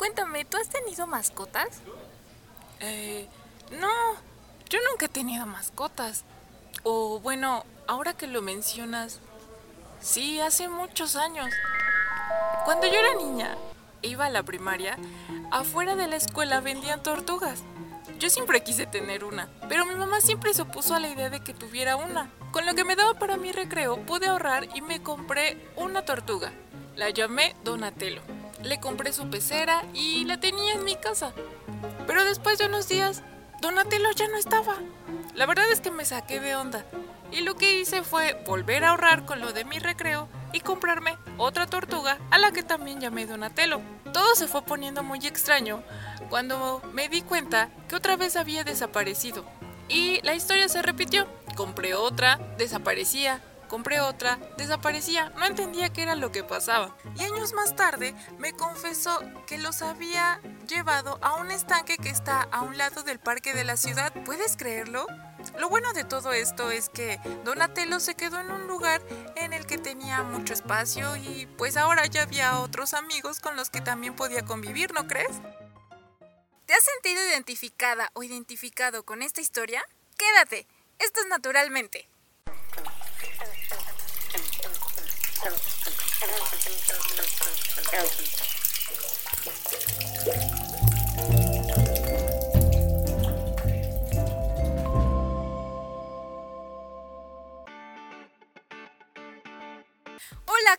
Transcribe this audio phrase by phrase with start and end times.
[0.00, 1.82] cuéntame, ¿tú has tenido mascotas?
[2.80, 3.28] Eh,
[3.78, 3.90] no,
[4.70, 6.24] yo nunca he tenido mascotas.
[6.84, 9.20] O bueno, ahora que lo mencionas,
[10.00, 11.52] sí, hace muchos años.
[12.64, 13.58] Cuando yo era niña,
[14.00, 14.96] iba a la primaria,
[15.50, 17.62] afuera de la escuela vendían tortugas.
[18.18, 21.40] Yo siempre quise tener una, pero mi mamá siempre se opuso a la idea de
[21.40, 22.30] que tuviera una.
[22.52, 26.52] Con lo que me daba para mi recreo, pude ahorrar y me compré una tortuga.
[26.96, 28.39] La llamé Donatello.
[28.62, 31.32] Le compré su pecera y la tenía en mi casa.
[32.06, 33.22] Pero después de unos días,
[33.60, 34.76] Donatello ya no estaba.
[35.34, 36.84] La verdad es que me saqué de onda.
[37.32, 41.16] Y lo que hice fue volver a ahorrar con lo de mi recreo y comprarme
[41.36, 43.80] otra tortuga a la que también llamé Donatello.
[44.12, 45.82] Todo se fue poniendo muy extraño
[46.28, 49.44] cuando me di cuenta que otra vez había desaparecido.
[49.88, 51.26] Y la historia se repitió.
[51.56, 53.40] Compré otra, desaparecía,
[53.70, 56.96] compré otra, desaparecía, no entendía qué era lo que pasaba.
[57.16, 62.42] Y años más tarde me confesó que los había llevado a un estanque que está
[62.42, 64.12] a un lado del parque de la ciudad.
[64.24, 65.06] ¿Puedes creerlo?
[65.56, 69.00] Lo bueno de todo esto es que Donatello se quedó en un lugar
[69.36, 73.70] en el que tenía mucho espacio y pues ahora ya había otros amigos con los
[73.70, 75.40] que también podía convivir, ¿no crees?
[76.66, 79.84] ¿Te has sentido identificada o identificado con esta historia?
[80.18, 80.66] Quédate,
[80.98, 82.08] esto es naturalmente.
[87.92, 88.06] Hola,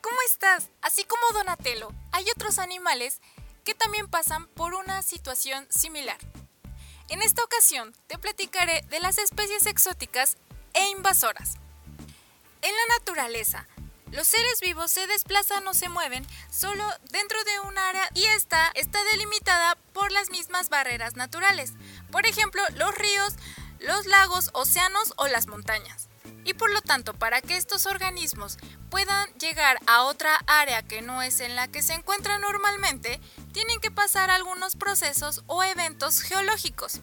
[0.00, 0.70] ¿cómo estás?
[0.82, 3.20] Así como Donatello, hay otros animales
[3.64, 6.18] que también pasan por una situación similar.
[7.08, 10.36] En esta ocasión te platicaré de las especies exóticas
[10.74, 11.54] e invasoras.
[12.62, 13.66] En la naturaleza,
[14.12, 18.70] los seres vivos se desplazan o se mueven solo dentro de un área y esta
[18.74, 21.72] está delimitada por las mismas barreras naturales,
[22.10, 23.34] por ejemplo los ríos,
[23.80, 26.08] los lagos, océanos o las montañas.
[26.44, 28.58] Y por lo tanto, para que estos organismos
[28.88, 33.20] puedan llegar a otra área que no es en la que se encuentran normalmente,
[33.52, 37.00] tienen que pasar algunos procesos o eventos geológicos.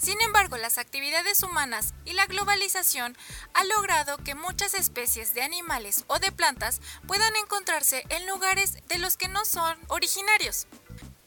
[0.00, 3.16] Sin embargo, las actividades humanas y la globalización
[3.52, 8.98] han logrado que muchas especies de animales o de plantas puedan encontrarse en lugares de
[8.98, 10.66] los que no son originarios.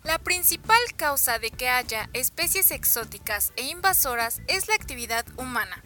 [0.04, 5.84] La principal causa de que haya especies exóticas e invasoras es la actividad humana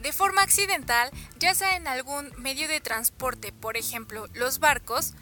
[0.00, 5.14] de forma accidental, ya sea en algún medio de transporte, por ejemplo los barcos,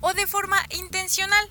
[0.00, 1.50] o de forma intencional.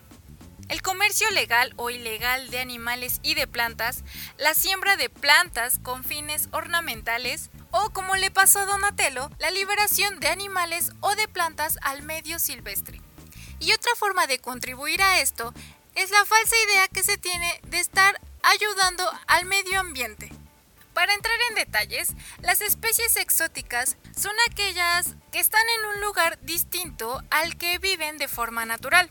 [0.69, 4.03] El comercio legal o ilegal de animales y de plantas,
[4.37, 10.19] la siembra de plantas con fines ornamentales, o como le pasó a Donatello, la liberación
[10.19, 13.01] de animales o de plantas al medio silvestre.
[13.59, 15.53] Y otra forma de contribuir a esto
[15.95, 20.31] es la falsa idea que se tiene de estar ayudando al medio ambiente.
[20.93, 27.23] Para entrar en detalles, las especies exóticas son aquellas que están en un lugar distinto
[27.31, 29.09] al que viven de forma natural.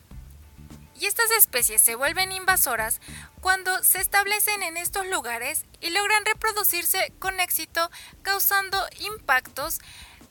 [1.03, 3.01] Y estas especies se vuelven invasoras
[3.41, 7.91] cuando se establecen en estos lugares y logran reproducirse con éxito
[8.23, 9.81] causando impactos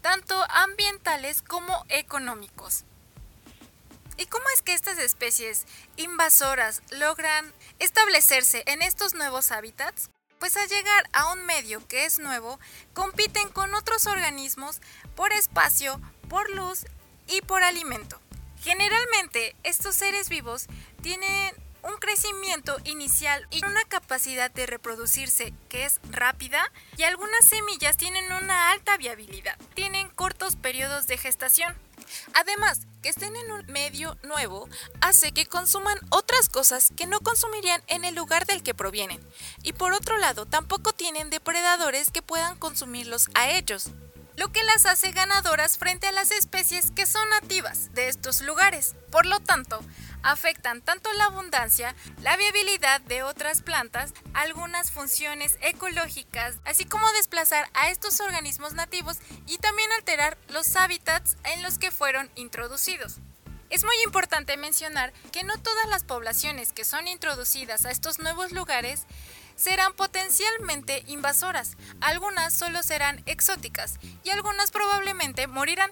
[0.02, 2.86] tanto ambientales como económicos.
[4.16, 5.66] ¿Y cómo es que estas especies
[5.98, 10.10] invasoras logran establecerse en estos nuevos hábitats?
[10.40, 12.60] pues al llegar a un medio que es nuevo,
[12.94, 14.82] compiten con otros organismos
[15.16, 16.86] por espacio, por luz
[17.28, 18.20] y por alimento.
[18.62, 20.68] Generalmente estos seres vivos
[21.02, 27.98] tienen un crecimiento inicial y una capacidad de reproducirse que es rápida y algunas semillas
[27.98, 29.58] tienen una alta viabilidad.
[29.74, 31.76] Tienen cortos periodos de gestación.
[32.34, 34.70] Además, que estén en un medio nuevo
[35.02, 39.20] hace que consuman otras cosas que no consumirían en el lugar del que provienen.
[39.64, 43.90] Y por otro lado, tampoco tienen depredadores que puedan consumirlos a ellos,
[44.42, 48.96] lo que las hace ganadoras frente a las especies que son nativas de estos lugares.
[49.12, 49.80] Por lo tanto,
[50.24, 51.94] afectan tanto la abundancia,
[52.24, 59.20] la viabilidad de otras plantas, algunas funciones ecológicas, así como desplazar a estos organismos nativos
[59.46, 63.18] y también alterar los hábitats en los que fueron introducidos.
[63.70, 68.52] Es muy importante mencionar que no todas las poblaciones que son introducidas a estos nuevos
[68.52, 69.06] lugares
[69.62, 75.92] serán potencialmente invasoras, algunas solo serán exóticas y algunas probablemente morirán.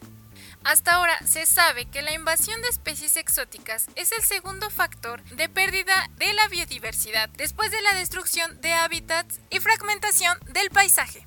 [0.63, 5.47] Hasta ahora se sabe que la invasión de especies exóticas es el segundo factor de
[5.47, 11.25] pérdida de la biodiversidad después de la destrucción de hábitats y fragmentación del paisaje.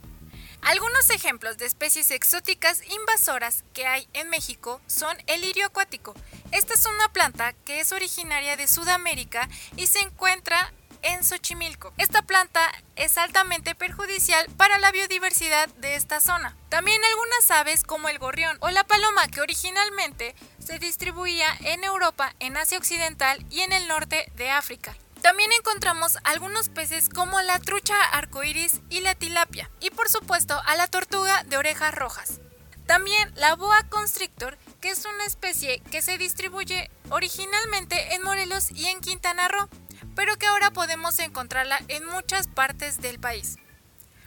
[0.62, 6.14] Algunos ejemplos de especies exóticas invasoras que hay en México son el lirio acuático.
[6.52, 11.92] Esta es una planta que es originaria de Sudamérica y se encuentra en Xochimilco.
[11.98, 16.56] Esta planta es altamente perjudicial para la biodiversidad de esta zona.
[16.68, 22.34] También algunas aves como el gorrión o la paloma que originalmente se distribuía en Europa,
[22.38, 24.96] en Asia Occidental y en el norte de África.
[25.22, 30.74] También encontramos algunos peces como la trucha arcoíris y la tilapia, y por supuesto a
[30.74, 32.40] la tortuga de orejas rojas.
[32.86, 38.86] También la boa constrictor, que es una especie que se distribuye originalmente en Morelos y
[38.86, 39.68] en Quintana Roo,
[40.14, 43.56] pero que ahora podemos encontrarla en muchas partes del país.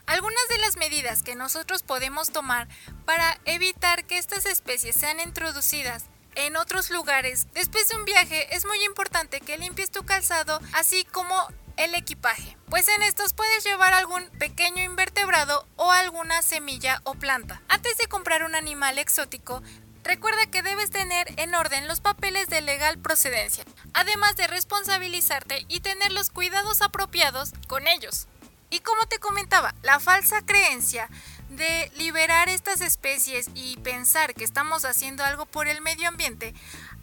[0.06, 2.68] Algunas de las medidas que nosotros podemos tomar
[3.06, 6.06] para evitar que estas especies sean introducidas
[6.36, 11.06] en otros lugares después de un viaje es muy importante que limpies tu calzado así
[11.06, 11.36] como
[11.78, 17.62] el equipaje, pues en estos puedes llevar algún pequeño invertebrado o alguna semilla o planta.
[17.68, 19.62] Antes de comprar un animal exótico,
[20.06, 25.82] recuerda que debes tener en orden los papeles de legal procedencia, además de responsabilizarte y
[25.82, 28.28] tener los cuidados apropiados con ellos.
[28.70, 31.10] Y como te comentaba, la falsa creencia
[31.50, 36.54] de liberar estas especies y pensar que estamos haciendo algo por el medio ambiente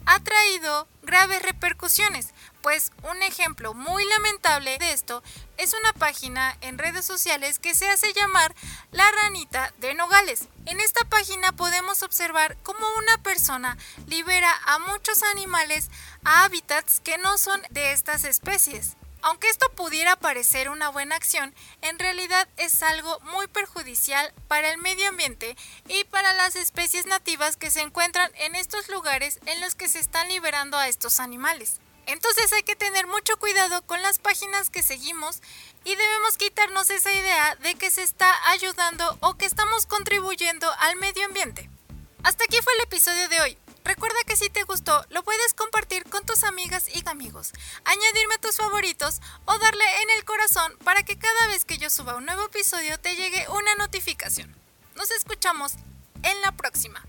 [0.05, 5.21] ha traído graves repercusiones, pues un ejemplo muy lamentable de esto
[5.57, 8.55] es una página en redes sociales que se hace llamar
[8.91, 10.47] La Ranita de Nogales.
[10.65, 13.77] En esta página podemos observar cómo una persona
[14.07, 15.89] libera a muchos animales
[16.23, 18.95] a hábitats que no son de estas especies.
[19.23, 24.77] Aunque esto pudiera parecer una buena acción, en realidad es algo muy perjudicial para el
[24.79, 25.55] medio ambiente
[25.87, 29.99] y para las especies nativas que se encuentran en estos lugares en los que se
[29.99, 31.79] están liberando a estos animales.
[32.05, 35.41] Entonces hay que tener mucho cuidado con las páginas que seguimos
[35.85, 40.97] y debemos quitarnos esa idea de que se está ayudando o que estamos contribuyendo al
[40.97, 41.69] medio ambiente.
[42.23, 43.57] Hasta aquí fue el episodio de hoy.
[43.83, 47.51] Recuerda que si te gustó, lo puedes compartir con tus amigas y amigos,
[47.83, 51.89] añadirme a tus favoritos o darle en el corazón para que cada vez que yo
[51.89, 54.55] suba un nuevo episodio te llegue una notificación.
[54.95, 55.73] Nos escuchamos
[56.23, 57.03] en la próxima.